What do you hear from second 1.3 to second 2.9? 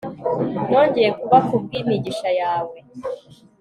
kubwimigisha yawe